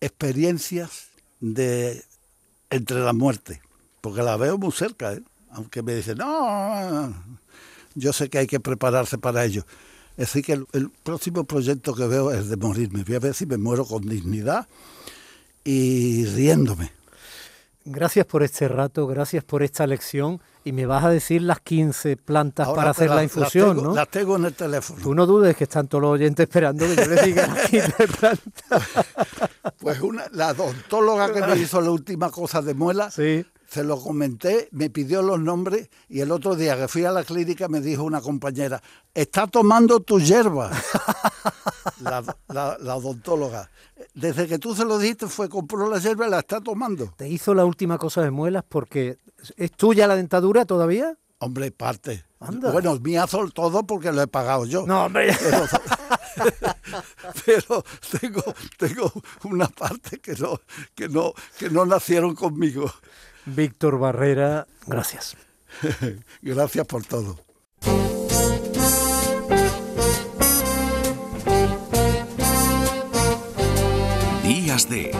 experiencias 0.00 1.08
de 1.40 2.02
entre 2.70 3.00
la 3.00 3.12
muerte, 3.12 3.60
porque 4.00 4.22
la 4.22 4.36
veo 4.36 4.56
muy 4.56 4.72
cerca, 4.72 5.12
¿eh? 5.12 5.22
aunque 5.50 5.82
me 5.82 5.94
dicen, 5.94 6.18
no, 6.18 7.14
yo 7.94 8.12
sé 8.12 8.30
que 8.30 8.38
hay 8.38 8.46
que 8.46 8.58
prepararse 8.58 9.18
para 9.18 9.44
ello 9.44 9.66
es 10.16 10.32
decir, 10.32 10.44
que 10.44 10.52
el, 10.52 10.90
próximo 11.02 11.44
proyecto 11.44 11.94
que 11.94 12.06
veo 12.06 12.32
es 12.32 12.48
de 12.48 12.56
morirme. 12.56 13.04
Voy 13.04 13.16
a 13.16 13.20
ver 13.20 13.34
si 13.34 13.44
me 13.44 13.58
muero 13.58 13.84
con 13.84 14.02
dignidad 14.02 14.66
y 15.62 16.24
riéndome. 16.26 16.92
Gracias 17.84 18.26
por 18.26 18.42
este 18.42 18.66
rato, 18.66 19.06
gracias 19.06 19.44
por 19.44 19.62
esta 19.62 19.86
lección 19.86 20.40
Y 20.64 20.72
me 20.72 20.86
vas 20.86 21.04
a 21.04 21.08
decir 21.08 21.40
las 21.42 21.60
15 21.60 22.16
plantas 22.16 22.66
Ahora 22.66 22.82
para 22.82 22.92
te 22.94 23.04
hacer 23.04 23.10
la 23.14 23.22
infusión, 23.22 23.68
las 23.68 23.76
tengo, 23.76 23.88
¿no? 23.88 23.94
Las 23.94 24.08
tengo 24.08 24.36
en 24.36 24.44
el 24.46 24.54
teléfono. 24.54 25.02
Tú 25.02 25.14
no 25.14 25.24
dudes 25.24 25.56
que 25.56 25.64
están 25.64 25.86
todos 25.86 26.02
los 26.02 26.10
oyentes 26.12 26.48
esperando 26.48 26.84
que 26.84 26.96
yo 26.96 27.06
les 27.06 27.24
diga 27.24 27.46
las 27.46 27.66
15 27.70 28.08
plantas. 28.08 28.82
Pues 29.78 30.00
una, 30.00 30.24
la 30.32 30.50
odontóloga 30.50 31.32
que 31.32 31.42
me 31.42 31.56
hizo 31.58 31.80
la 31.80 31.90
última 31.90 32.30
cosa 32.32 32.60
de 32.60 32.74
muela, 32.74 33.10
Sí. 33.10 33.46
Se 33.68 33.84
lo 33.84 34.00
comenté, 34.00 34.68
me 34.72 34.90
pidió 34.90 35.22
los 35.22 35.40
nombres 35.40 35.88
y 36.08 36.20
el 36.20 36.30
otro 36.30 36.54
día 36.54 36.76
que 36.76 36.88
fui 36.88 37.04
a 37.04 37.10
la 37.12 37.24
clínica 37.24 37.68
me 37.68 37.80
dijo 37.80 38.04
una 38.04 38.20
compañera, 38.20 38.82
está 39.14 39.46
tomando 39.46 40.00
tu 40.00 40.18
hierba. 40.20 40.70
la, 42.00 42.22
la- 42.48 42.76
la 42.80 42.96
odontóloga. 42.96 43.70
Desde 44.14 44.46
que 44.46 44.58
tú 44.58 44.74
se 44.74 44.84
lo 44.84 44.98
dijiste 44.98 45.26
fue, 45.26 45.48
compró 45.48 45.88
la 45.90 45.98
hierba 45.98 46.26
y 46.26 46.30
la 46.30 46.40
está 46.40 46.60
tomando. 46.60 47.12
Te 47.16 47.28
hizo 47.28 47.54
la 47.54 47.64
última 47.64 47.98
cosa 47.98 48.22
de 48.22 48.30
muelas 48.30 48.64
porque 48.68 49.18
es 49.56 49.72
tuya 49.72 50.06
la 50.06 50.16
dentadura 50.16 50.64
todavía. 50.64 51.16
Hombre, 51.38 51.70
parte. 51.70 52.24
Anda. 52.40 52.70
Bueno, 52.70 52.98
mía 53.00 53.26
son 53.26 53.50
todo 53.50 53.86
porque 53.86 54.12
lo 54.12 54.22
he 54.22 54.26
pagado 54.26 54.64
yo. 54.66 54.86
No, 54.86 55.04
hombre. 55.06 55.34
Pero, 56.36 56.46
pero 57.46 57.84
tengo, 58.20 58.42
tengo 58.76 59.12
una 59.44 59.68
parte 59.68 60.18
que 60.20 60.34
no, 60.34 60.60
que 60.94 61.08
no, 61.08 61.32
que 61.58 61.70
no 61.70 61.86
nacieron 61.86 62.34
conmigo. 62.34 62.90
Víctor 63.46 63.98
Barrera, 63.98 64.66
gracias. 64.86 65.36
Gracias 66.42 66.86
por 66.86 67.04
todo. 67.04 67.38
Días 74.42 74.88
de 74.88 75.10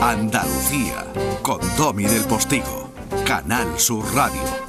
Andalucía 0.00 1.06
con 1.42 1.60
Domi 1.76 2.04
del 2.04 2.24
Postigo, 2.24 2.92
Canal 3.26 3.78
Sur 3.78 4.04
Radio. 4.14 4.61